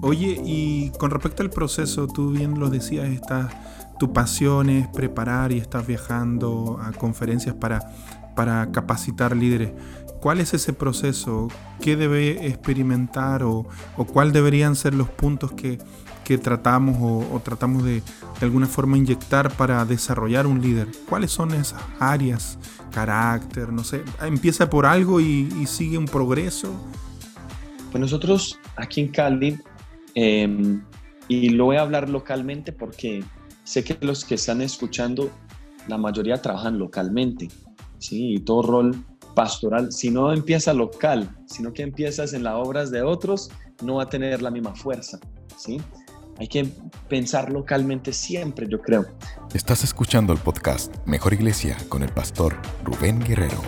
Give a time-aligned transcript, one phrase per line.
[0.00, 3.54] Oye, y con respecto al proceso, tú bien lo decías, estás,
[3.98, 7.80] tu pasión es preparar y estás viajando a conferencias para,
[8.36, 9.72] para capacitar líderes.
[10.20, 11.48] ¿Cuál es ese proceso?
[11.80, 15.78] ¿Qué debe experimentar o, o cuál deberían ser los puntos que,
[16.24, 18.02] que tratamos o, tratamos de,
[18.40, 20.88] de alguna forma inyectar para desarrollar un líder?
[21.08, 22.58] ¿Cuáles son esas áreas?
[22.90, 24.02] Carácter, no sé.
[24.22, 26.72] ¿Empieza por algo y, y sigue un progreso?
[27.94, 29.56] Pues nosotros aquí en Cali,
[30.16, 30.48] eh,
[31.28, 33.22] y lo voy a hablar localmente porque
[33.62, 35.30] sé que los que están escuchando,
[35.86, 37.50] la mayoría trabajan localmente,
[38.00, 38.32] ¿sí?
[38.34, 39.04] Y todo rol
[39.36, 44.02] pastoral, si no empieza local, sino que empiezas en las obras de otros, no va
[44.02, 45.20] a tener la misma fuerza,
[45.56, 45.80] ¿sí?
[46.38, 46.66] Hay que
[47.08, 49.06] pensar localmente siempre, yo creo.
[49.54, 53.62] Estás escuchando el podcast Mejor Iglesia con el pastor Rubén Guerrero.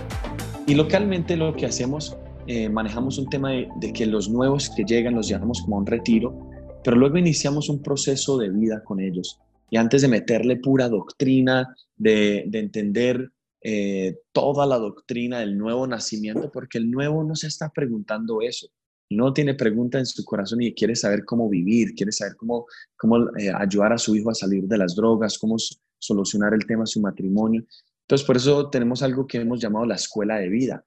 [0.67, 5.15] Y localmente lo que hacemos, eh, manejamos un tema de, que los nuevos que llegan
[5.15, 6.49] los llevamos como a un retiro,
[6.85, 9.39] pero luego iniciamos un proceso de vida con ellos.
[9.71, 15.87] Y antes de meterle pura doctrina, de, de entender eh, toda la doctrina del nuevo
[15.87, 18.69] nacimiento, porque el nuevo no se está preguntando eso
[19.11, 23.19] no tiene pregunta en su corazón y quiere saber cómo vivir, quiere saber cómo, cómo
[23.37, 25.57] eh, ayudar a su hijo a salir de las drogas, cómo
[25.99, 27.65] solucionar el tema de su matrimonio.
[28.03, 30.85] Entonces, por eso tenemos algo que hemos llamado la escuela de vida.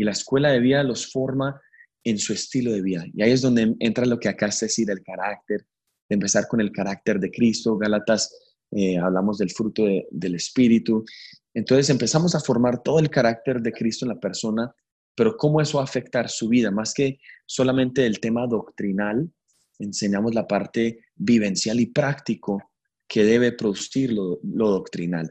[0.00, 1.60] Y la escuela de vida los forma
[2.04, 3.04] en su estilo de vida.
[3.12, 5.66] Y ahí es donde entra lo que acá es decir, el carácter,
[6.08, 7.76] de empezar con el carácter de Cristo.
[7.76, 8.34] Gálatas,
[8.70, 11.04] eh, hablamos del fruto de, del Espíritu.
[11.52, 14.74] Entonces empezamos a formar todo el carácter de Cristo en la persona
[15.20, 19.30] pero cómo eso va a afectar su vida, más que solamente el tema doctrinal,
[19.78, 22.72] enseñamos la parte vivencial y práctico
[23.06, 25.30] que debe producir lo, lo doctrinal.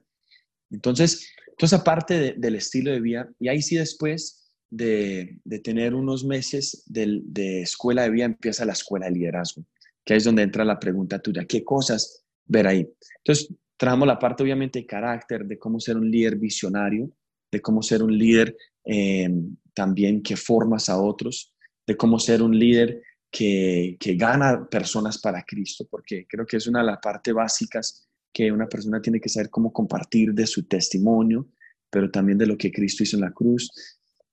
[0.70, 4.39] Entonces, toda esa parte de, del estilo de vida, y ahí sí después
[4.70, 9.66] de, tener unos meses de, de, escuela de vida, empieza la escuela de liderazgo,
[10.06, 12.88] que es donde entra la pregunta tuya, ¿qué cosas ver ahí?
[13.18, 17.12] Entonces, trabajamos la parte obviamente de carácter, de cómo ser un líder visionario,
[17.52, 19.30] de cómo ser un líder eh,
[19.74, 21.54] también que formas a otros,
[21.88, 26.68] de cómo ser un líder que, que, gana personas para Cristo, porque creo que es
[26.68, 30.68] una de las partes básicas que una persona tiene que saber cómo compartir de su
[30.68, 31.48] testimonio,
[31.90, 33.70] pero también de lo que Cristo hizo en la cruz.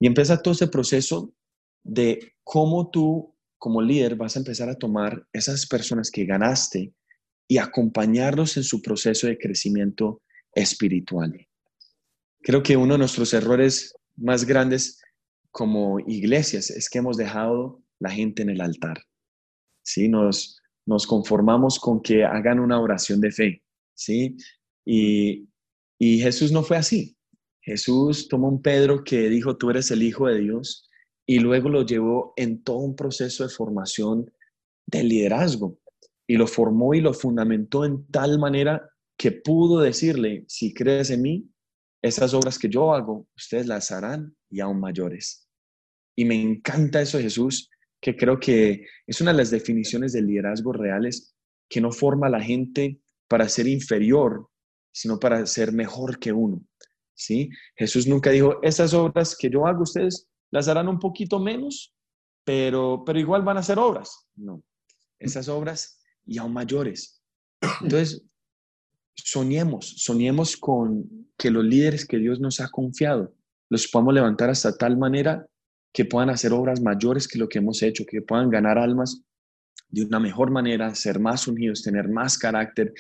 [0.00, 1.32] Y empieza todo ese proceso
[1.82, 6.92] de cómo tú como líder vas a empezar a tomar esas personas que ganaste
[7.48, 11.46] y acompañarlos en su proceso de crecimiento espiritual.
[12.42, 15.00] Creo que uno de nuestros errores más grandes
[15.50, 19.02] como iglesias es que hemos dejado la gente en el altar.
[19.82, 20.08] ¿sí?
[20.08, 23.62] Nos, nos conformamos con que hagan una oración de fe.
[23.94, 24.36] ¿sí?
[24.84, 25.48] Y,
[25.98, 27.16] y Jesús no fue así.
[27.66, 30.88] Jesús tomó un Pedro que dijo, tú eres el Hijo de Dios,
[31.27, 34.32] y luego lo llevó en todo un proceso de formación
[34.87, 35.76] de liderazgo.
[36.28, 38.88] Y lo formó y lo fundamentó en tal manera
[39.19, 41.50] que pudo decirle, si crees en mí,
[42.03, 45.49] esas obras que yo hago, ustedes las harán y aún mayores.
[46.16, 47.69] Y me encanta eso Jesús,
[48.00, 51.34] que creo que es una de las definiciones del liderazgo reales,
[51.69, 54.49] que no forma a la gente para ser inferior,
[54.93, 56.62] sino para ser mejor que uno.
[57.16, 57.50] ¿Sí?
[57.75, 61.94] Jesús nunca dijo, esas obras que yo hago, ustedes las harán un poquito menos,
[62.44, 64.28] pero, pero igual van a ser obras.
[64.37, 64.62] No,
[65.19, 67.21] esas obras y aún mayores.
[67.82, 68.25] Entonces,
[69.15, 73.34] soñemos, soñemos con que los líderes que Dios nos ha confiado
[73.69, 75.47] los podamos levantar hasta tal manera
[75.93, 79.22] que puedan hacer obras mayores que lo que hemos hecho, que puedan ganar almas
[79.88, 82.93] de una mejor manera, ser más unidos, tener más carácter,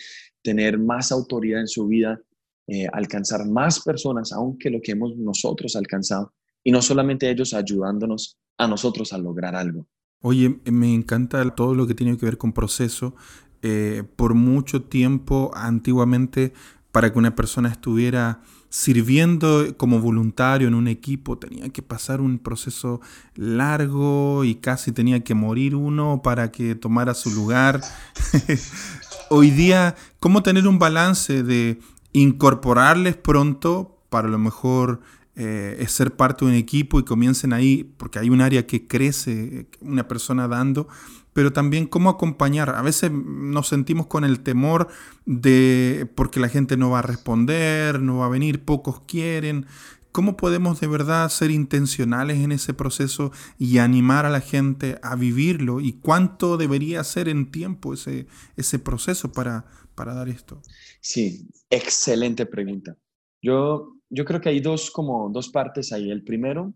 [0.42, 2.20] tener más autoridad en su vida,
[2.66, 6.32] eh, alcanzar más personas, aunque lo que hemos nosotros alcanzado,
[6.64, 9.86] y no solamente ellos ayudándonos a nosotros a lograr algo.
[10.20, 13.14] Oye, me encanta todo lo que tiene que ver con proceso.
[13.62, 16.52] Eh, por mucho tiempo, antiguamente,
[16.90, 22.38] para que una persona estuviera sirviendo como voluntario en un equipo, tenía que pasar un
[22.38, 23.00] proceso
[23.34, 27.80] largo y casi tenía que morir uno para que tomara su lugar.
[29.30, 31.78] Hoy día, ¿cómo tener un balance de
[32.20, 35.00] incorporarles pronto para lo mejor
[35.34, 39.68] eh, ser parte de un equipo y comiencen ahí, porque hay un área que crece,
[39.82, 40.88] una persona dando,
[41.34, 42.70] pero también cómo acompañar.
[42.70, 44.88] A veces nos sentimos con el temor
[45.26, 49.66] de porque la gente no va a responder, no va a venir, pocos quieren.
[50.10, 55.16] ¿Cómo podemos de verdad ser intencionales en ese proceso y animar a la gente a
[55.16, 55.80] vivirlo?
[55.80, 58.26] ¿Y cuánto debería ser en tiempo ese,
[58.56, 60.62] ese proceso para, para dar esto?
[61.08, 62.96] Sí, excelente pregunta.
[63.40, 66.10] Yo, yo creo que hay dos, como dos partes ahí.
[66.10, 66.74] El primero,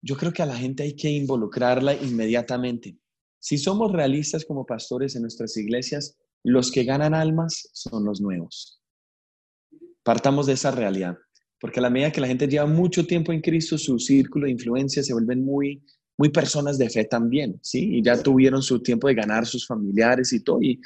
[0.00, 2.96] yo creo que a la gente hay que involucrarla inmediatamente
[3.38, 8.80] Si somos realistas como pastores en nuestras iglesias, los que ganan almas son los nuevos.
[10.02, 11.18] Partamos de esa realidad,
[11.60, 14.52] porque a la medida que la gente lleva mucho tiempo en Cristo, su círculo de
[14.52, 15.84] influencia se vuelven muy,
[16.16, 17.96] muy personas de fe también, ¿sí?
[17.96, 20.80] Y ya tuvieron su tiempo de ganar sus familiares y todo, y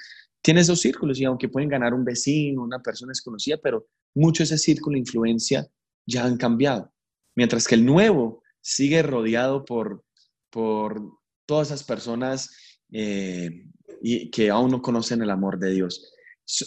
[0.44, 4.58] tiene esos círculos, y aunque pueden ganar un vecino, una persona desconocida, pero mucho ese
[4.58, 5.66] círculo de influencia
[6.06, 6.92] ya han cambiado.
[7.34, 10.04] Mientras que el nuevo sigue rodeado por,
[10.50, 11.00] por
[11.46, 12.50] todas esas personas
[12.92, 13.70] eh,
[14.02, 16.12] y, que aún no conocen el amor de Dios.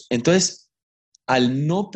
[0.10, 0.72] Entonces,
[1.28, 1.92] al, no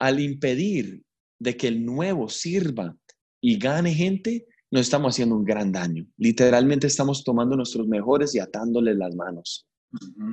[0.00, 1.04] al impedir
[1.38, 2.96] de que el nuevo sirva
[3.40, 6.04] y gane gente, nos estamos haciendo un gran daño.
[6.16, 9.68] Literalmente estamos tomando nuestros mejores y atándoles las manos.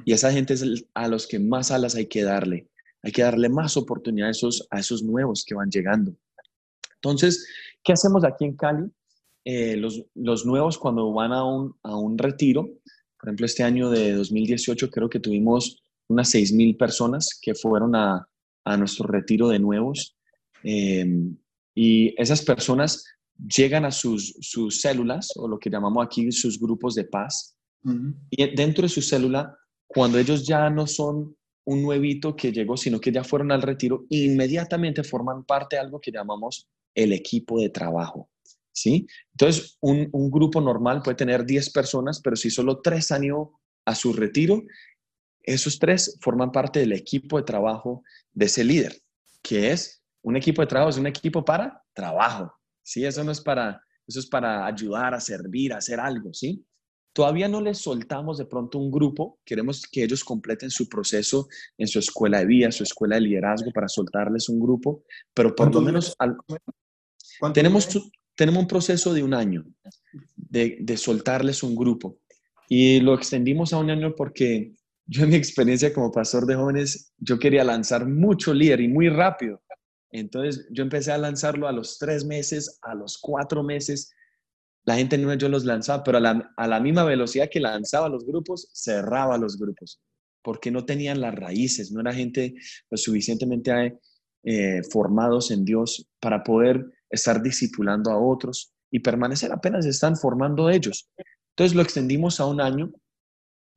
[0.05, 0.63] Y esa gente es
[0.93, 2.69] a los que más alas hay que darle.
[3.01, 4.29] Hay que darle más oportunidad
[4.71, 6.13] a esos, nuevos que van llegando.
[6.95, 7.47] Entonces,
[7.83, 8.91] ¿qué hacemos aquí en Cali?
[9.45, 12.69] Eh, los, los, nuevos cuando van a un, a un retiro,
[13.19, 18.27] por ejemplo, este año de 2018 creo que tuvimos unas 6.000 personas que fueron a,
[18.65, 20.17] a, nuestro retiro de nuevos.
[20.63, 21.05] Eh,
[21.75, 23.05] y esas personas
[23.37, 27.57] llegan a sus, sus células, o lo que llamamos aquí sus grupos de paz,
[28.29, 31.35] y dentro de su célula, cuando ellos ya no son
[31.65, 35.99] un nuevito que llegó, sino que ya fueron al retiro, inmediatamente forman parte de algo
[35.99, 38.29] que llamamos el equipo de trabajo.
[38.71, 39.07] ¿sí?
[39.31, 43.59] Entonces, un, un grupo normal puede tener 10 personas, pero si solo tres han ido
[43.85, 44.63] a su retiro,
[45.43, 48.03] esos tres forman parte del equipo de trabajo
[48.33, 48.95] de ese líder,
[49.41, 52.53] que es un equipo de trabajo, es un equipo para trabajo,
[52.83, 53.05] ¿sí?
[53.05, 56.63] Eso no es para, eso es para ayudar a servir, a hacer algo, ¿sí?
[57.13, 61.47] Todavía no les soltamos de pronto un grupo, queremos que ellos completen su proceso
[61.77, 65.03] en su escuela de vida, su escuela de liderazgo para soltarles un grupo,
[65.33, 66.15] pero por lo menos
[67.53, 67.89] tenemos,
[68.35, 69.65] tenemos un proceso de un año
[70.35, 72.19] de, de soltarles un grupo
[72.69, 74.73] y lo extendimos a un año porque
[75.07, 79.09] yo en mi experiencia como pastor de jóvenes, yo quería lanzar mucho líder y muy
[79.09, 79.59] rápido.
[80.11, 84.13] Entonces yo empecé a lanzarlo a los tres meses, a los cuatro meses.
[84.89, 88.09] La gente no yo los lanzaba, pero a la, a la misma velocidad que lanzaba
[88.09, 90.01] los grupos, cerraba los grupos,
[90.41, 92.55] porque no tenían las raíces, no era gente
[92.89, 93.99] lo suficientemente
[94.41, 100.71] eh, formados en Dios para poder estar discipulando a otros y permanecer apenas están formando
[100.71, 101.07] ellos.
[101.51, 102.91] Entonces lo extendimos a un año.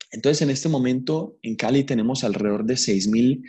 [0.09, 3.43] Entonces en este momento en Cali tenemos alrededor de 6.000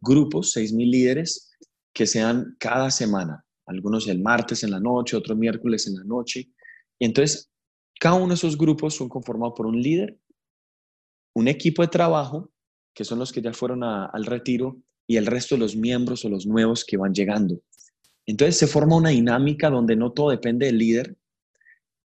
[0.00, 1.50] grupos, 6.000 líderes
[1.92, 6.48] que sean cada semana, algunos el martes en la noche, otros miércoles en la noche.
[7.00, 7.50] Y entonces,
[7.98, 10.16] cada uno de esos grupos son conformados por un líder,
[11.34, 12.52] un equipo de trabajo,
[12.94, 16.28] que son los que ya fueron al retiro, y el resto de los miembros o
[16.28, 17.60] los nuevos que van llegando.
[18.26, 21.16] Entonces se forma una dinámica donde no todo depende del líder,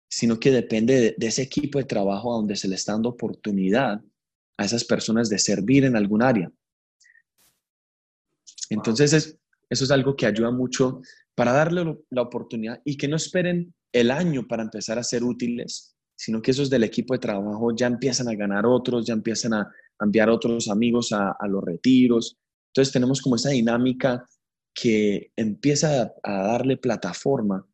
[0.08, 4.00] sino que depende de, de ese equipo de trabajo donde se le está dando oportunidad
[4.56, 6.50] a esas personas de servir en algún área.
[8.70, 9.38] Entonces es,
[9.68, 11.00] eso es algo que ayuda mucho
[11.34, 15.96] para darle la oportunidad y que no esperen el año para empezar a ser útiles,
[16.16, 19.70] sino que esos del equipo de trabajo ya empiezan a ganar otros, ya empiezan a
[20.00, 22.36] enviar otros amigos a, los retiros.
[22.72, 24.26] Entonces tenemos como esa dinámica
[24.74, 27.64] que empieza a, darle plataforma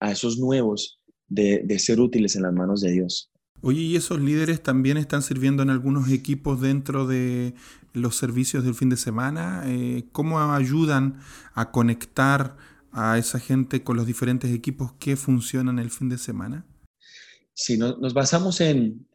[0.00, 3.30] a esos nuevos de, ser útiles en las manos de Dios.
[3.60, 7.54] Oye, ¿y esos líderes también están sirviendo en algunos equipos dentro de
[7.92, 9.62] los servicios del fin de semana?
[9.66, 11.20] Eh, ¿Cómo ayudan
[11.54, 12.56] a conectar
[12.92, 16.66] a esa gente con los diferentes equipos que funcionan el fin de semana?
[17.54, 19.06] Sí, nos basamos en,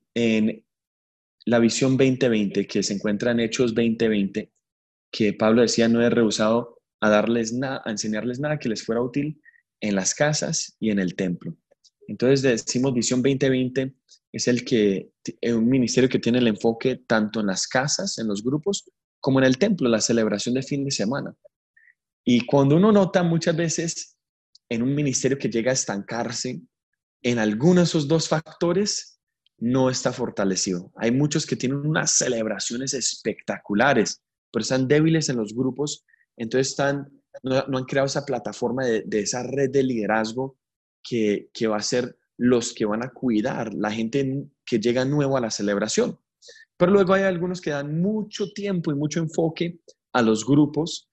[1.46, 4.52] la visión 2020 que se encuentra en Hechos 2020,
[5.12, 9.02] que Pablo decía no he rehusado a darles nada, a enseñarles nada que les fuera
[9.02, 9.42] útil
[9.82, 11.58] en las casas y en el templo.
[12.08, 13.94] Entonces decimos visión 2020
[14.34, 15.12] es el que,
[15.42, 18.90] eh, un ministerio que tiene el enfoque tanto en las casas, en los grupos,
[19.20, 21.36] como en el templo, la celebración de fin de semana.
[22.24, 24.18] Y cuando uno nota muchas veces
[24.70, 26.62] en un ministerio que llega a estancarse,
[27.22, 29.20] en alguno de esos dos factores
[29.58, 30.92] no está fortalecido.
[30.96, 37.10] Hay muchos que tienen unas celebraciones espectaculares, pero están débiles en los grupos, entonces están,
[37.44, 40.58] no, han creado esa plataforma de, esa red de liderazgo
[41.02, 45.38] que, que va a ser los que van a cuidar, la gente que llega nuevo
[45.38, 46.20] a la celebración.
[46.76, 49.80] Pero luego hay algunos que dan mucho tiempo y mucho enfoque
[50.12, 51.10] a los grupos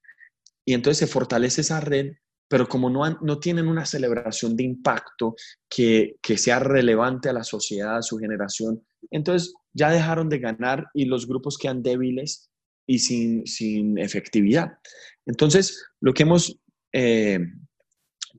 [0.71, 2.13] y entonces se fortalece esa red,
[2.47, 5.35] pero como no, no tienen una celebración de impacto
[5.69, 10.87] que, que sea relevante a la sociedad, a su generación, entonces ya dejaron de ganar
[10.95, 12.53] y los grupos quedan débiles
[12.87, 14.79] y sin, sin efectividad.
[15.27, 16.57] Entonces, lo que hemos
[16.93, 17.41] eh,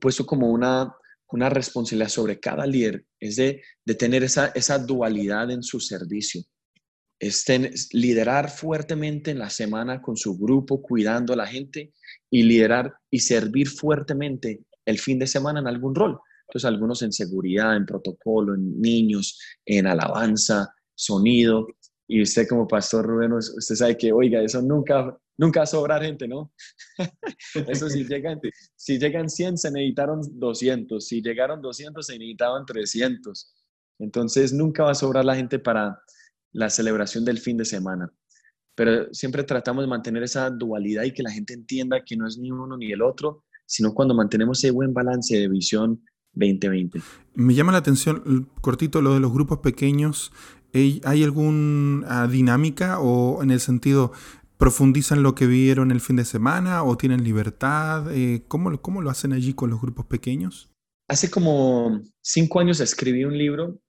[0.00, 0.90] puesto como una,
[1.32, 3.60] una responsabilidad sobre cada líder es de,
[3.98, 6.40] tener esa, esa dualidad en su servicio.
[7.22, 7.44] Es
[7.92, 11.92] liderar fuertemente en la semana con su grupo, cuidando a la gente
[12.28, 16.18] y liderar y servir fuertemente el fin de semana en algún rol.
[16.48, 21.68] Entonces, algunos en seguridad, en protocolo, en niños, en alabanza, sonido.
[22.08, 26.52] Y usted como pastor Rubén, usted sabe que, oiga, eso nunca, nunca sobra gente, ¿no?
[27.68, 28.40] eso si llegan,
[28.74, 31.06] si llegan 100, se necesitaron 200.
[31.06, 33.54] Si llegaron 200, se necesitaban 300.
[34.00, 35.96] Entonces, nunca va a sobrar la gente para
[36.52, 38.10] la celebración del fin de semana.
[38.74, 42.38] Pero siempre tratamos de mantener esa dualidad y que la gente entienda que no es
[42.38, 46.02] ni uno ni el otro, sino cuando mantenemos ese buen balance de visión
[46.34, 47.00] 2020.
[47.34, 50.32] Me llama la atención, cortito, lo de los grupos pequeños.
[50.72, 54.12] ¿Hay alguna dinámica o en el sentido,
[54.62, 58.14] profundizan lo que vieron el fin de semana o tienen libertad?
[58.14, 60.70] Eh, ¿cómo, ¿Cómo lo hacen allí con los grupos pequeños?
[61.08, 63.80] Hace como cinco años escribí un libro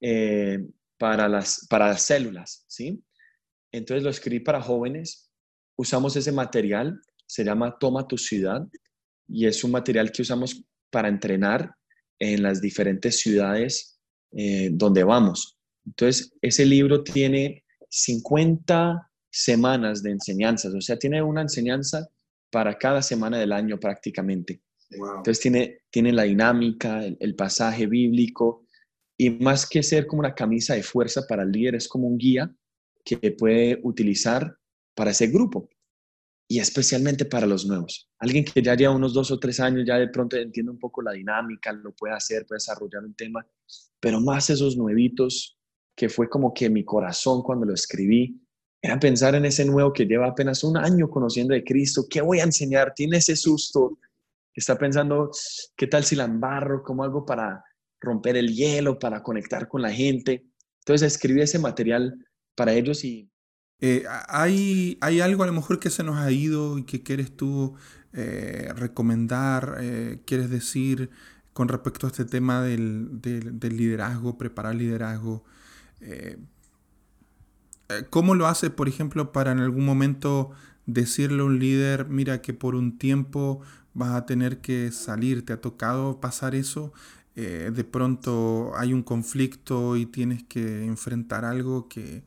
[0.00, 0.66] eh,
[0.98, 3.02] para, las, para las células, ¿sí?
[3.72, 5.30] Entonces lo escribí para jóvenes.
[5.76, 8.66] Usamos ese material, se llama Toma tu ciudad
[9.28, 11.74] y es un material que usamos para entrenar
[12.18, 14.00] en las diferentes ciudades
[14.32, 15.56] eh, donde vamos.
[15.86, 22.08] Entonces, ese libro tiene 50 semanas de enseñanzas, o sea, tiene una enseñanza
[22.50, 24.60] para cada semana del año prácticamente.
[24.90, 28.66] Entonces, tiene, tiene la dinámica, el, pasaje bíblico,
[29.20, 32.16] y más que ser como una camisa de fuerza para el líder, es como un
[32.16, 32.54] guía
[33.04, 34.56] que puede utilizar
[34.94, 35.68] para ese grupo
[36.46, 38.08] y especialmente para los nuevos.
[38.20, 41.02] Alguien que ya lleva unos dos o tres años, ya de pronto entiende un poco
[41.02, 43.44] la dinámica, lo puede hacer, puede desarrollar un tema,
[44.00, 45.58] pero más esos nuevitos,
[45.96, 48.40] que fue como que mi corazón cuando lo escribí,
[48.80, 52.38] era pensar en ese nuevo que lleva apenas un año conociendo de Cristo, ¿qué voy
[52.38, 52.94] a enseñar?
[52.94, 53.98] Tiene ese susto,
[54.54, 55.32] está pensando,
[55.76, 56.84] ¿qué tal si la embarro?
[56.84, 57.64] ¿Cómo algo para
[58.00, 60.44] romper el hielo, para conectar con la gente?
[60.80, 62.14] Entonces escribí ese material
[62.54, 63.30] para ellos y
[63.80, 67.36] eh, ¿hay, ¿Hay algo a lo mejor que se nos ha ido y que quieres
[67.36, 67.74] tú
[68.12, 71.10] eh, recomendar, eh, quieres decir
[71.52, 73.20] con respecto a este tema del,
[73.62, 75.44] liderazgo, preparar liderazgo?
[78.10, 80.50] ¿Cómo lo haces, por ejemplo, para en algún momento
[80.86, 83.60] decirle a un líder, mira que por un tiempo
[83.94, 86.92] vas a tener que salir, te ha tocado pasar eso?
[87.42, 92.24] De pronto hay un conflicto y tienes que enfrentar algo que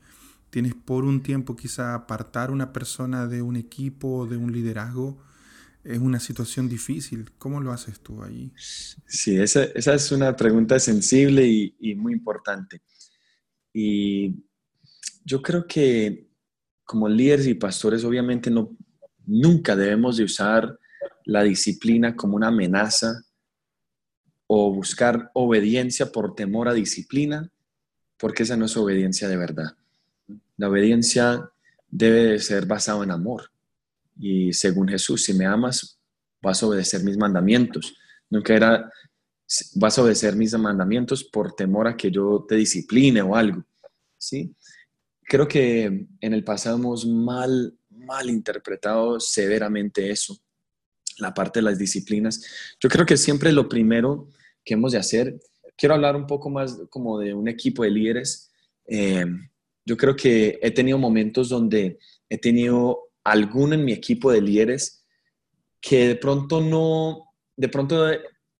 [0.51, 5.17] tienes por un tiempo quizá apartar una persona de un equipo, o de un liderazgo,
[5.83, 7.31] es una situación difícil.
[7.39, 8.51] ¿Cómo lo haces tú ahí?
[8.55, 12.81] Sí, esa, es una pregunta sensible y, muy importante.
[13.73, 14.35] Y
[15.25, 16.29] yo creo que
[16.83, 18.77] como líderes y pastores, obviamente no,
[19.25, 20.77] nunca debemos de usar
[21.25, 23.23] la disciplina como una amenaza
[24.53, 27.49] o buscar obediencia por temor a disciplina,
[28.17, 29.77] porque esa no es obediencia de verdad.
[30.57, 31.49] La obediencia
[31.87, 33.49] debe ser basada en amor.
[34.19, 35.97] Y según Jesús, si me amas,
[36.41, 37.95] vas a obedecer mis mandamientos.
[38.29, 38.91] Nunca era,
[39.75, 43.63] vas a obedecer mis mandamientos por temor a que yo te discipline o algo.
[44.17, 44.53] ¿sí?
[45.23, 50.37] Creo que en el pasado hemos mal, mal interpretado severamente eso,
[51.19, 52.45] la parte de las disciplinas.
[52.81, 54.27] Yo creo que siempre lo primero
[54.63, 55.39] que hemos de hacer,
[55.75, 58.51] quiero hablar un poco más como de un equipo de líderes.
[58.87, 59.25] Eh,
[59.85, 61.97] yo creo que he tenido momentos donde
[62.29, 65.05] he tenido alguno en mi equipo de líderes
[65.79, 68.05] que de pronto no, de pronto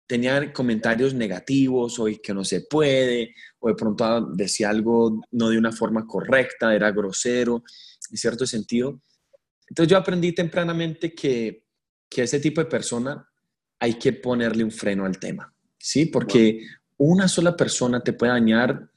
[0.07, 5.57] tenía comentarios negativos o que no se puede, o de pronto decía algo no de
[5.57, 7.63] una forma correcta, era grosero,
[8.09, 9.01] en cierto sentido.
[9.69, 11.63] Entonces yo aprendí tempranamente que,
[12.09, 13.25] que ese tipo de persona
[13.79, 15.50] hay que ponerle un freno al tema,
[15.81, 16.05] ¿sí?
[16.05, 16.65] Porque
[16.97, 18.89] una sola persona te puede dañar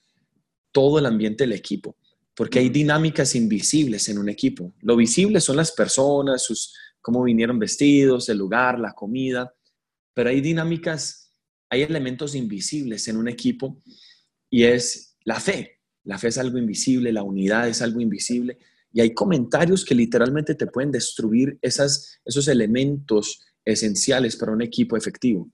[0.73, 1.97] todo el ambiente del equipo
[2.35, 4.75] porque hay dinámicas invisibles en un equipo.
[4.81, 9.55] Lo visible son las personas, sus, cómo vinieron vestidos, el lugar, la comida,
[10.13, 11.33] pero hay dinámicas,
[11.71, 13.81] hay elementos invisibles en un equipo
[14.51, 15.81] y es la fe.
[16.03, 18.59] La fe es algo invisible, la unidad es algo invisible
[18.93, 24.97] y hay comentarios que literalmente te pueden destruir esas, esos elementos esenciales para un equipo
[24.97, 25.51] efectivo.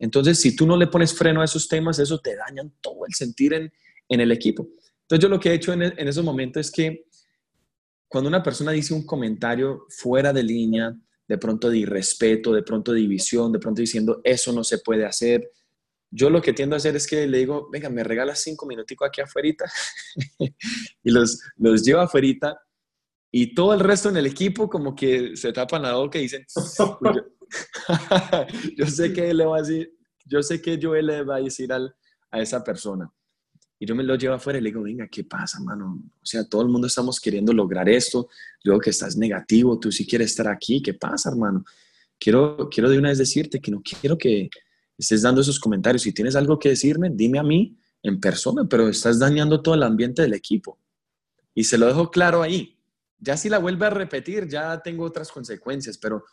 [0.00, 3.14] Entonces, si tú no le pones freno a esos temas, eso te daña todo el
[3.14, 3.72] sentir en,
[4.08, 4.66] en el equipo.
[5.02, 7.04] Entonces yo lo que he hecho en, en esos momentos es que
[8.08, 10.92] cuando una persona dice un comentario fuera de línea,
[11.28, 15.04] de pronto de irrespeto, de pronto de división, de pronto diciendo eso no se puede
[15.04, 15.48] hacer,
[16.10, 19.06] yo lo que tiendo a hacer es que le digo, venga, me regalas cinco minuticos
[19.06, 19.48] aquí afuera
[21.04, 22.60] y los, los llevo afuera
[23.32, 26.44] y todo el resto en el equipo como que se tapan la boca y dicen,
[28.76, 31.72] yo, sé que le va a decir, yo sé que Joel le va a decir
[31.72, 31.94] al,
[32.30, 33.10] a esa persona.
[33.78, 36.02] Y yo me lo llevo afuera y le digo, venga, ¿qué pasa, mano?
[36.20, 38.28] O sea, todo el mundo estamos queriendo lograr esto.
[38.62, 40.82] Yo que estás negativo, tú sí quieres estar aquí.
[40.82, 41.64] ¿Qué pasa, hermano?
[42.18, 44.50] Quiero, quiero de una vez decirte que no quiero que
[44.98, 46.02] estés dando esos comentarios.
[46.02, 49.82] Si tienes algo que decirme, dime a mí en persona, pero estás dañando todo el
[49.82, 50.78] ambiente del equipo.
[51.54, 52.79] Y se lo dejo claro ahí.
[53.20, 56.24] Ya si la vuelve a repetir, ya tengo otras consecuencias, pero,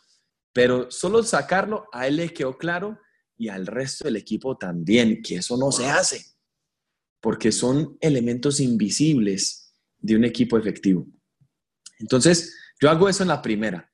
[0.52, 2.98] pero solo sacarlo, a él le quedó claro
[3.36, 6.24] y al resto del equipo también, que eso no se hace,
[7.20, 11.06] porque son elementos invisibles de un equipo efectivo.
[11.98, 13.92] Entonces, yo hago eso en la primera,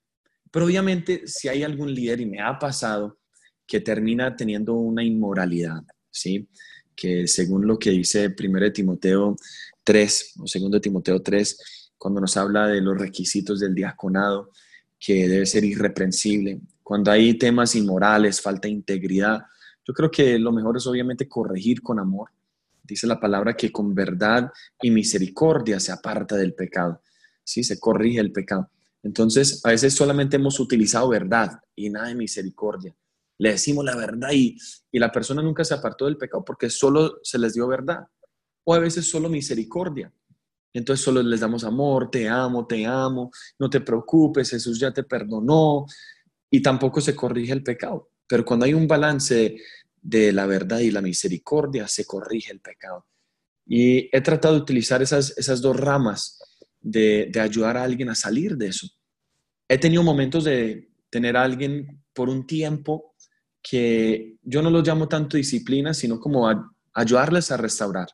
[0.51, 3.19] pero obviamente si hay algún líder, y me ha pasado,
[3.67, 6.49] que termina teniendo una inmoralidad, ¿sí?
[6.95, 9.37] Que según lo que dice 1 Timoteo
[9.83, 14.51] 3 o 2 Timoteo 3, cuando nos habla de los requisitos del diaconado,
[15.01, 19.41] que debe ser irreprensible, cuando hay temas inmorales, falta de integridad,
[19.83, 22.29] yo creo que lo mejor es obviamente corregir con amor.
[22.83, 27.01] Dice la palabra que con verdad y misericordia se aparta del pecado.
[27.43, 28.69] Sí, se corrige el pecado.
[29.03, 32.95] Entonces, a veces solamente hemos utilizado verdad y nada de misericordia.
[33.39, 34.59] Le decimos la verdad y,
[34.93, 38.01] y la persona nunca se apartó del pecado porque solo se les dio verdad
[38.63, 40.13] o a veces solo misericordia.
[40.75, 45.05] Entonces solo les damos amor, te amo, te amo, no te preocupes, Jesús ya te
[45.05, 45.87] perdonó
[46.51, 48.11] y tampoco se corrige el pecado.
[48.27, 49.57] Pero cuando hay un balance
[50.03, 53.07] de la verdad y la misericordia, se corrige el pecado.
[53.67, 56.41] Y he tratado de utilizar esas, esas dos ramas
[56.81, 58.89] de, de ayudar a alguien a salir de eso.
[59.69, 63.15] He tenido momentos de tener a alguien por un tiempo
[63.63, 66.51] que yo no lo llamo tanto disciplina, sino como
[66.93, 68.09] ayudarles a restaurar.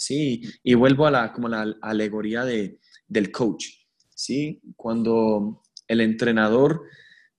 [0.00, 3.66] Sí, y vuelvo a la, como la alegoría de, del coach,
[4.14, 4.58] ¿sí?
[4.74, 6.84] Cuando el entrenador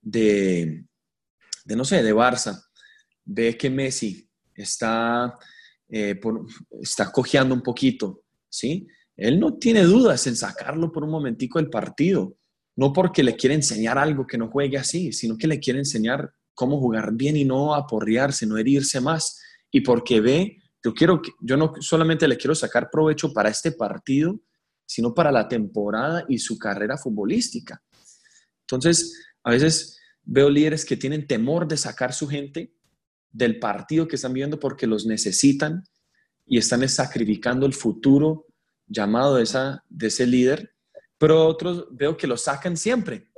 [0.00, 0.84] de,
[1.64, 2.62] de, no sé, de Barça,
[3.24, 5.36] ve que Messi está,
[5.88, 6.20] eh,
[6.80, 8.86] está cojeando un poquito, ¿sí?
[9.16, 12.36] Él no tiene dudas en sacarlo por un momentico del partido,
[12.76, 16.32] no porque le quiere enseñar algo que no juegue así, sino que le quiere enseñar
[16.54, 21.56] cómo jugar bien y no aporrearse, no herirse más, y porque ve yo quiero, yo
[21.56, 24.40] no solamente le quiero sacar provecho para este partido,
[24.86, 27.82] sino para la temporada y su carrera futbolística.
[28.62, 32.74] Entonces, a veces veo líderes que tienen temor de sacar su gente
[33.30, 35.84] del partido que están viendo porque los necesitan
[36.46, 38.46] y están sacrificando el futuro
[38.86, 40.74] llamado de, esa, de ese líder,
[41.16, 43.30] pero otros veo que lo sacan siempre.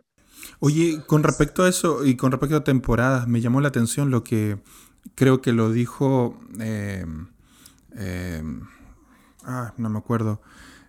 [0.59, 4.24] Oye, con respecto a eso y con respecto a temporadas, me llamó la atención lo
[4.24, 4.59] que
[5.14, 7.04] creo que lo dijo eh,
[7.96, 8.62] Em,
[9.44, 10.40] ah, no me acuerdo,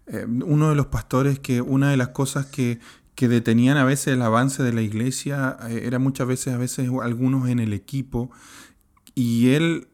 [0.07, 2.79] em, uno de los pastores que una de las cosas que,
[3.15, 6.89] que detenían a veces el avance de la iglesia eh, era muchas veces, a veces
[7.01, 8.31] algunos en el equipo,
[9.17, 9.87] y él,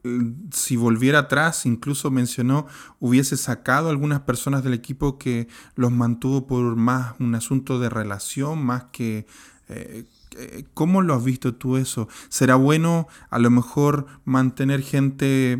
[0.51, 2.65] si volviera atrás, incluso mencionó,
[2.99, 7.89] hubiese sacado a algunas personas del equipo que los mantuvo por más un asunto de
[7.89, 9.27] relación, más que...
[9.69, 10.05] Eh,
[10.37, 12.07] eh, ¿Cómo lo has visto tú eso?
[12.29, 15.59] ¿Será bueno a lo mejor mantener gente,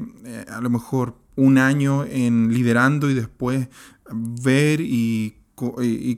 [0.50, 3.68] a lo mejor un año en liderando y después
[4.14, 5.38] ver y,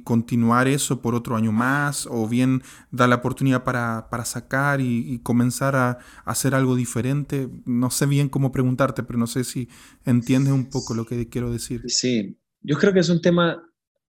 [0.06, 5.76] continuar eso por otro año más, o bien dar la oportunidad para, sacar y, comenzar
[5.76, 7.50] a, hacer algo diferente.
[7.66, 9.68] No sé bien cómo preguntarte, pero no sé si
[10.06, 11.84] entiendes un poco lo que quiero decir.
[11.88, 13.62] Sí, yo creo que es un tema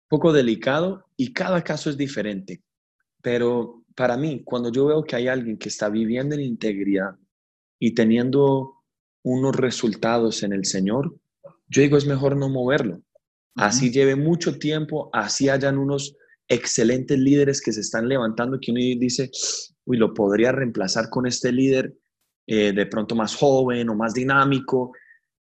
[0.07, 2.63] poco delicado y cada caso es diferente.
[3.21, 7.17] Pero para mí, cuando yo veo que hay alguien que está viviendo en integridad
[7.79, 8.76] y teniendo
[9.27, 11.13] unos resultados en el Señor,
[11.67, 13.01] yo digo es mejor no moverlo.
[13.55, 16.15] Así lleve mucho tiempo, así hayan unos
[16.47, 19.29] excelentes líderes que se están levantando, que uno dice,
[19.85, 21.93] uy, lo podría reemplazar con este líder
[22.45, 24.93] eh, de pronto más joven o más dinámico.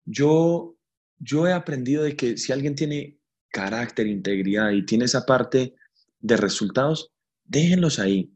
[0.04, 0.76] Yo,
[1.18, 3.18] yo he aprendido de que si alguien tiene
[3.50, 5.76] carácter, integridad y tiene esa parte
[6.20, 7.14] de resultados,
[7.46, 8.34] déjenlos ahí,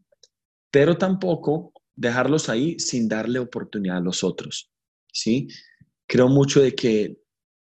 [0.72, 4.73] pero tampoco dejarlos ahí sin darle oportunidad a los otros.
[5.14, 5.48] ¿Sí?
[6.08, 7.18] Creo mucho de que,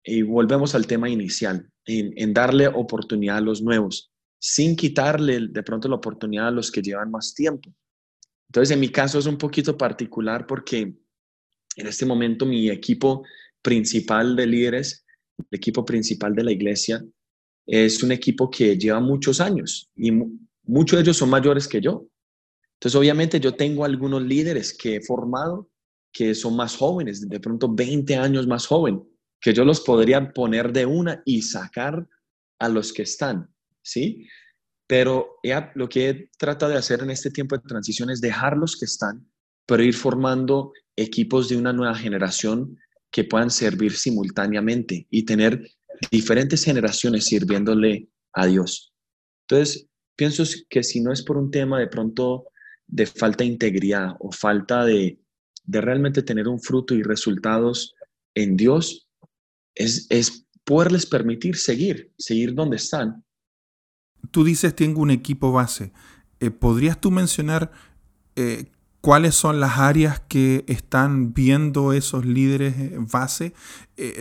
[0.02, 5.88] y volvemos al tema inicial, en, darle oportunidad a los nuevos, sin quitarle de pronto
[5.88, 7.74] la oportunidad a los que llevan más tiempo.
[8.48, 10.80] Entonces, en mi caso es un poquito particular porque
[11.76, 13.24] en este momento mi equipo
[13.60, 15.04] principal de líderes,
[15.38, 17.04] el equipo principal de la iglesia,
[17.66, 20.12] es un equipo que lleva muchos años y
[20.62, 22.06] muchos de ellos son mayores que yo.
[22.74, 25.70] Entonces, obviamente yo tengo algunos líderes que he formado
[26.14, 29.02] que son más jóvenes, de pronto 20 años más joven,
[29.40, 32.08] que yo los podría poner de una y sacar
[32.60, 34.26] a los que están, ¿sí?
[34.86, 38.56] Pero ya lo que he tratado de hacer en este tiempo de transición es dejar
[38.56, 39.28] los que están,
[39.66, 42.78] pero ir formando equipos de una nueva generación
[43.10, 45.68] que puedan servir simultáneamente y tener
[46.12, 48.94] diferentes generaciones sirviéndole a Dios.
[49.48, 52.44] Entonces, pienso que si no es por un tema de pronto
[52.86, 55.18] de falta de integridad o falta de,
[55.66, 57.94] realmente tener un fruto y resultados
[58.34, 59.08] en Dios,
[59.74, 63.24] es, es poderles permitir seguir, seguir donde están.
[64.30, 65.92] Tú dices, tengo un equipo base.
[66.40, 67.70] Eh, ¿Podrías tú mencionar
[68.36, 73.52] eh, cuáles son las áreas que están viendo esos líderes eh, base.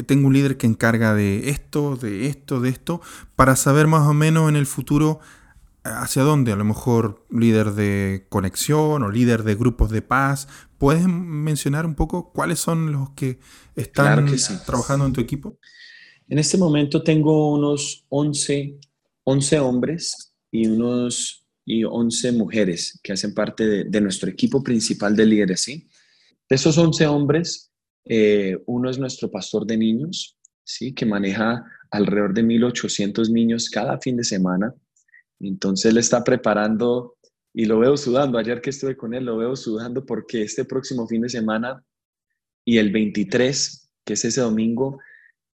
[0.05, 3.01] Tengo un líder que encarga de esto, de esto, de esto,
[3.35, 5.19] para saber más o menos en el futuro
[5.83, 6.51] hacia dónde.
[6.51, 10.47] A lo mejor líder de conexión o líder de grupos de paz.
[10.77, 13.39] ¿Puedes mencionar un poco cuáles son los que
[13.75, 14.25] están
[14.65, 15.57] trabajando en tu equipo?
[16.27, 18.79] En este momento tengo unos 11,
[19.23, 25.25] 11 hombres y unos y 11 mujeres que hacen parte de, nuestro equipo principal de
[25.25, 25.61] líderes.
[25.61, 25.87] ¿sí?
[26.49, 27.71] De esos 11 hombres,
[28.05, 30.93] eh, uno es nuestro pastor de niños, ¿sí?
[30.93, 34.73] que maneja alrededor de 1.800 niños cada fin de semana.
[35.47, 37.15] Entonces él está preparando
[37.53, 38.37] y lo veo sudando.
[38.37, 41.83] Ayer que estuve con él, lo veo sudando porque este próximo fin de semana
[42.65, 44.99] y el 23, que es ese domingo,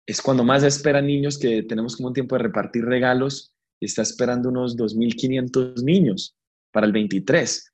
[0.07, 4.49] es cuando más esperan niños que tenemos como un tiempo de repartir regalos está esperando
[4.49, 6.37] unos 2.500 niños
[6.73, 7.73] para el 23.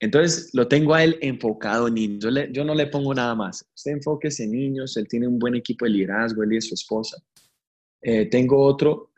[0.00, 2.34] Entonces lo tengo a él enfocado en niños.
[2.52, 3.64] Yo, no le pongo nada más.
[3.74, 7.22] Usted enfóquese en niños, él tiene un buen equipo de liderazgo, él y su esposa.
[8.00, 9.10] Eh, tengo otro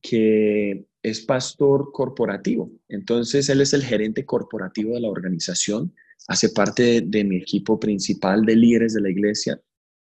[0.00, 2.70] que es pastor corporativo.
[2.88, 5.94] Entonces él es el gerente corporativo de la organización,
[6.28, 9.60] hace parte de, mi equipo principal de líderes de la iglesia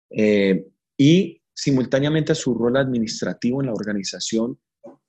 [0.10, 0.68] eh,
[0.98, 4.60] y simultáneamente a su rol administrativo en la organización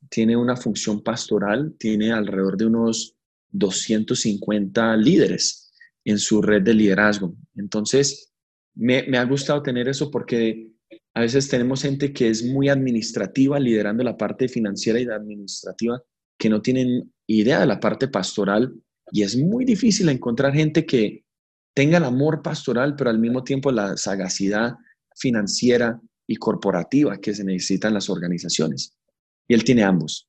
[0.09, 3.17] tiene una función pastoral, tiene alrededor de unos
[3.51, 5.73] 250 líderes
[6.05, 7.35] en su red de liderazgo.
[7.57, 8.33] Entonces,
[8.75, 10.71] me, ha gustado tener eso porque
[11.15, 16.03] a veces tenemos gente que es muy administrativa, liderando la parte financiera y administrativa,
[16.37, 18.75] que no tienen idea de la parte pastoral
[19.13, 21.25] y es muy difícil encontrar gente que
[21.73, 24.75] tenga el amor pastoral, pero al mismo tiempo la sagacidad
[25.17, 28.97] financiera y corporativa que se necesitan las organizaciones
[29.47, 30.29] y él tiene ambos.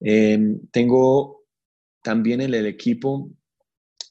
[0.00, 1.44] Em, tengo
[2.02, 3.30] también en el equipo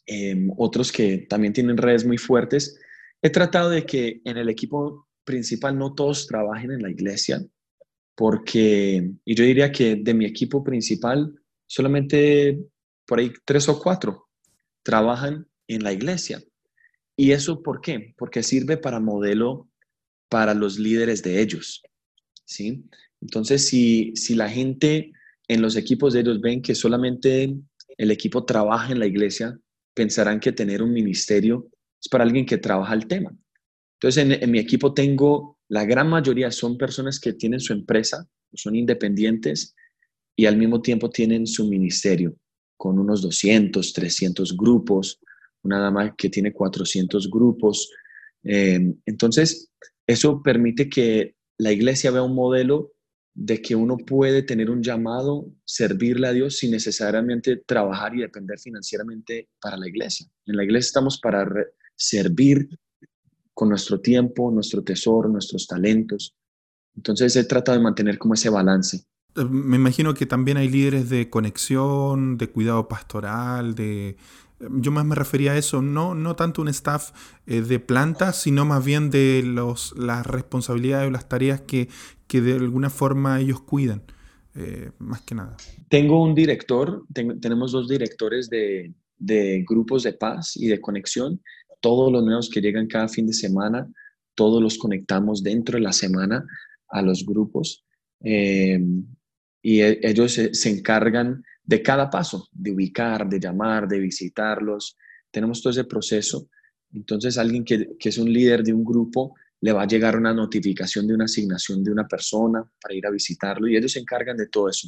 [0.06, 2.80] em, otros que también tienen redes muy fuertes.
[3.24, 7.44] He tratado de que en el equipo principal no todos trabajen en la iglesia,
[8.16, 11.34] porque, y yo diría que de mi equipo principal,
[11.68, 12.60] solamente
[13.06, 14.30] por ahí tres o cuatro
[14.84, 16.42] trabajan en la iglesia.
[17.18, 18.14] ¿Y eso por qué?
[18.18, 19.70] Porque sirve para modelo
[20.30, 21.82] para los líderes de ellos.
[22.46, 22.86] ¿sí?
[23.22, 25.12] Entonces, si, la gente
[25.48, 27.56] en los equipos de ellos ven que solamente
[27.98, 29.58] el equipo trabaja en la iglesia,
[29.94, 31.70] pensarán que tener un ministerio
[32.02, 33.36] es para alguien que trabaja el tema.
[34.00, 38.76] Entonces, en, mi equipo tengo, la gran mayoría son personas que tienen su empresa, son
[38.76, 39.76] independientes
[40.36, 42.36] y al mismo tiempo tienen su ministerio
[42.78, 45.20] con unos 200, 300 grupos,
[45.64, 47.90] una dama que tiene 400 grupos.
[48.44, 49.72] Eh, entonces,
[50.06, 52.92] eso permite que la iglesia vea un modelo
[53.34, 58.58] de que uno puede tener un llamado, servirle a Dios sin necesariamente trabajar y depender
[58.60, 60.28] financieramente para la iglesia.
[60.46, 61.46] En la iglesia estamos para
[61.96, 62.70] servir
[63.56, 66.36] con nuestro tiempo, nuestro tesoro, nuestros talentos.
[66.96, 69.06] Entonces se trata de mantener como ese balance.
[69.36, 74.18] Eh, me imagino que también hay líderes de conexión, de cuidado pastoral, de
[74.60, 77.12] yo más me refería a eso, no, no tanto un staff
[77.46, 81.90] eh, de planta, sino más bien de los, las responsabilidades o las tareas que,
[82.28, 84.04] que de alguna forma ellos cuidan,
[84.56, 85.58] eh, más que nada.
[85.90, 91.42] Tengo un director, tenemos dos directores de, de, grupos de paz y de conexión.
[91.86, 93.88] Todos los nuevos que llegan cada fin de semana,
[94.34, 96.44] todos los conectamos dentro de la semana
[96.88, 97.86] a los grupos.
[98.24, 98.80] Eh,
[99.62, 104.98] y e, ellos se, encargan de cada paso, de ubicar, de llamar, de visitarlos.
[105.30, 106.50] Tenemos todo ese proceso.
[106.92, 111.06] Entonces, alguien que, es un líder de un grupo le va a llegar una notificación
[111.06, 114.48] de una asignación de una persona para ir a visitarlo y ellos se encargan de
[114.48, 114.88] todo eso.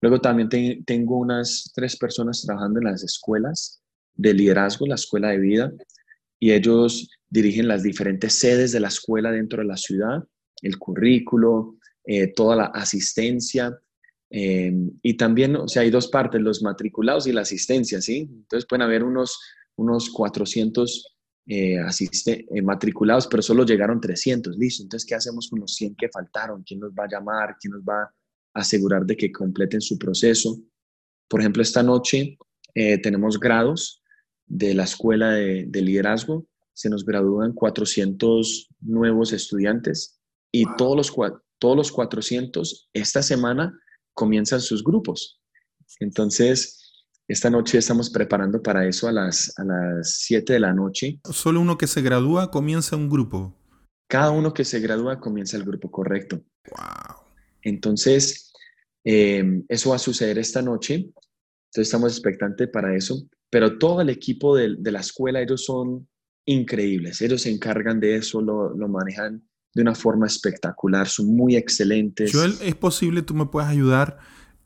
[0.00, 0.48] Luego también
[0.86, 3.82] tengo unas tres personas trabajando en las escuelas
[4.14, 5.70] de liderazgo, la escuela de vida,
[6.42, 10.24] y ellos dirigen las diferentes sedes de la escuela dentro de la ciudad,
[10.62, 13.78] el currículo, eh, toda la asistencia,
[14.34, 18.20] Em, y también, o sea, hay dos partes, los matriculados y la asistencia, ¿sí?
[18.32, 19.38] Entonces pueden haber unos,
[19.76, 24.84] unos 400 eh, eh, matriculados, pero solo llegaron 300, listo.
[24.84, 26.62] Entonces, ¿qué hacemos con los 100 que faltaron?
[26.62, 27.56] ¿Quién nos va a llamar?
[27.60, 28.12] ¿Quién nos va a
[28.54, 30.58] asegurar de que completen su proceso?
[31.28, 32.38] Por ejemplo, esta noche
[32.74, 34.01] eh, tenemos grados
[34.52, 40.20] de la escuela de, de liderazgo se nos gradúan 400 nuevos estudiantes
[40.52, 43.78] y todos, los, todos los 400 esta semana
[44.12, 45.40] comienzan sus grupos.
[46.00, 51.18] Entonces, esta noche estamos preparando para eso a las, a las 7 de la noche.
[51.30, 53.56] Solo uno que se gradúa comienza un grupo.
[54.06, 56.42] Cada uno que se gradúa comienza el grupo, correcto.
[56.68, 57.24] Wow.
[57.62, 58.52] Entonces,
[59.02, 60.94] em, eso va a suceder esta noche.
[60.94, 63.16] Entonces, estamos expectantes para eso.
[63.52, 66.08] Pero todo el equipo de, la escuela, ellos son
[66.46, 67.20] increíbles.
[67.20, 69.42] Ellos se encargan de eso, lo, lo, manejan
[69.74, 72.32] de una forma espectacular, son muy excelentes.
[72.32, 74.20] Joel, ¿es posible tú me puedas ayudar?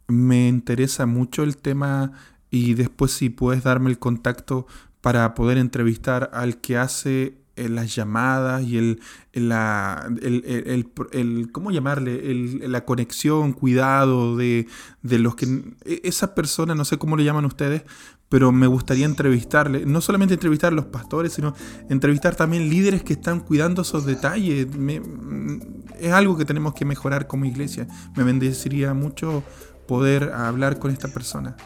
[0.07, 2.13] Me interesa mucho el tema
[2.49, 4.69] y después si puedes darme el contacto
[5.01, 9.01] para poder entrevistar al que hace las llamadas y el,
[9.33, 12.23] la, el, el, el, ¿cómo llamarle?
[12.69, 14.67] la conexión, cuidado de,
[15.03, 15.47] de, los que...
[15.85, 17.83] E, esa persona, no sé cómo le llaman ustedes,
[18.29, 21.55] pero me gustaría entrevistarle, no solamente entrevistar a los pastores, sino
[21.89, 24.67] entrevistar también líderes que están cuidando esos detalles.
[24.77, 25.59] Mm,
[26.01, 27.87] es algo que tenemos que mejorar como iglesia.
[28.17, 29.45] Me bendeciría mucho
[29.87, 31.57] poder hablar con esta persona.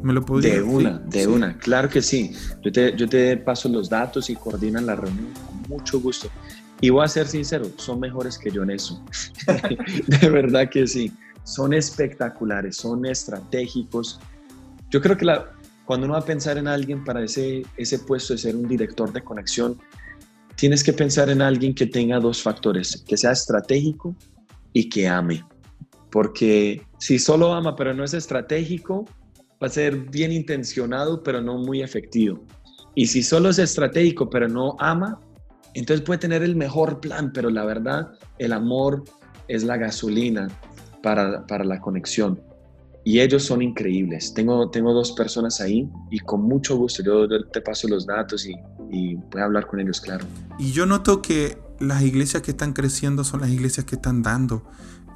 [0.00, 2.32] ¿Me lo podría De una, de una, claro que sí.
[2.62, 6.28] Yo te, yo te paso los datos y coordinan la reunión con mucho gusto.
[6.80, 9.04] Y voy a ser sincero, son mejores que yo en eso.
[10.06, 11.12] de verdad que sí.
[11.44, 14.20] Son espectaculares, son estratégicos.
[14.90, 15.52] Yo creo que la,
[15.84, 19.12] cuando uno va a pensar en alguien para ese, ese puesto de ser un director
[19.12, 19.78] de conexión,
[20.56, 24.14] tienes que pensar en alguien que tenga dos factores, que sea estratégico
[24.72, 25.44] y que ame.
[26.10, 29.06] Porque si solo ama pero no es estratégico,
[29.62, 32.42] va a ser bien intencionado, pero no muy efectivo.
[32.94, 35.20] Y si solo es estratégico, pero no ama,
[35.74, 39.04] entonces puede tener el mejor plan, pero la verdad, el amor
[39.48, 40.48] es la gasolina
[41.02, 42.40] para, para la conexión.
[43.04, 44.32] Y ellos son increíbles.
[44.34, 48.54] Tengo, tengo dos personas ahí y con mucho gusto yo te paso los datos y,
[48.90, 50.24] y a hablar con ellos, claro.
[50.58, 54.64] Y yo noto que las iglesias que están creciendo son las iglesias que están dando.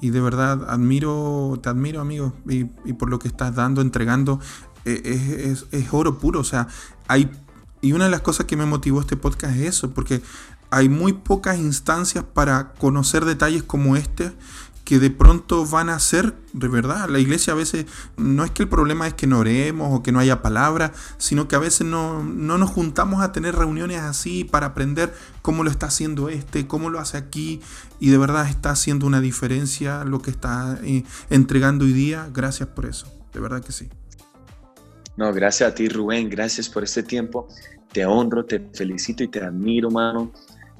[0.00, 4.40] Y de verdad, admiro, te admiro, amigo, y, por lo que estás dando, entregando,
[4.84, 6.40] e, es, es, oro puro.
[6.40, 6.68] O sea,
[7.08, 7.30] hay.
[7.80, 10.22] Y una de las cosas que me motivó este podcast es eso, porque
[10.70, 14.32] hay muy pocas instancias para conocer detalles como este
[14.86, 18.62] que de pronto van a ser, de verdad, la iglesia a veces no es que
[18.62, 21.84] el problema es que no oremos o que no haya palabra, sino que a veces
[21.88, 26.68] no, no nos juntamos a tener reuniones así para aprender cómo lo está haciendo este,
[26.68, 27.60] cómo lo hace aquí,
[27.98, 32.30] y de verdad está haciendo una diferencia lo que está eh, entregando hoy día.
[32.32, 33.88] Gracias por eso, de verdad que sí.
[35.16, 37.48] No, gracias a ti Rubén, gracias por este tiempo.
[37.92, 40.30] Te honro, te felicito y te admiro, mano,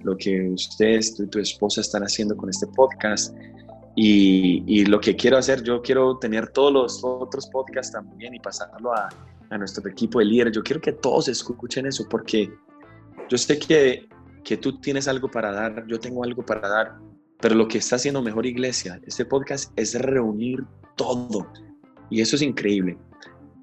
[0.05, 3.35] lo que ustedes, tú y tu esposa están haciendo con este podcast.
[3.99, 8.93] Y, lo que quiero hacer, yo quiero tener todos los otros podcasts también y pasarlo
[8.93, 9.09] a,
[9.49, 10.55] a nuestro equipo de líderes.
[10.55, 12.53] Yo quiero que todos escuchen eso porque
[13.29, 14.09] yo sé que,
[14.45, 16.99] que tú tienes algo para dar, yo tengo algo para dar,
[17.41, 20.63] pero lo que está haciendo Mejor Iglesia, este podcast, es reunir
[20.97, 21.51] todo.
[22.11, 22.99] Y eso es increíble.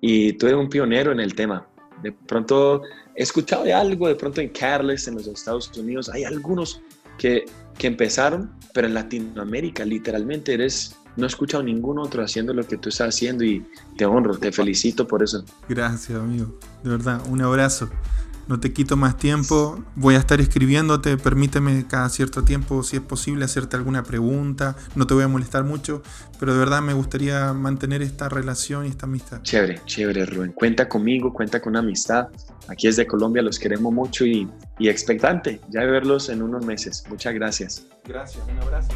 [0.02, 1.68] Y tú eres un pionero en el tema.
[2.02, 2.82] De pronto
[3.16, 6.82] he escuchado de algo, de pronto en Carles, en los Estados Unidos, hay algunos
[7.18, 7.46] que,
[7.78, 12.78] que empezaron, pero en Latinoamérica literalmente eres, no he escuchado ningún otro haciendo lo que
[12.78, 13.66] tú estás haciendo y
[13.98, 15.44] te honro, te felicito por eso.
[15.70, 16.58] Gracias, amigo.
[16.84, 17.90] De verdad, un abrazo
[18.48, 19.84] no te quito más tiempo.
[19.96, 21.18] Voy a estar escribiéndote.
[21.18, 24.76] Permíteme cada cierto tiempo, si es posible, hacerte alguna pregunta.
[24.96, 26.02] No te voy a molestar mucho,
[26.40, 29.42] pero de verdad me gustaría mantener esta relación y esta amistad.
[29.44, 30.52] Chévere, chévere, Rubén.
[30.52, 32.28] Cuenta conmigo, cuenta con amistad.
[32.68, 36.66] Aquí es de Colombia, los queremos mucho y, y expectante ya de verlos en unos
[36.66, 37.04] meses.
[37.10, 37.86] Muchas gracias.
[38.06, 38.90] Gracias, un abrazo.